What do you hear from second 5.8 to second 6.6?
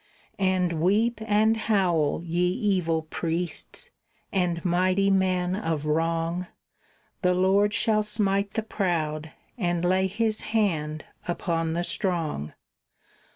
wrong,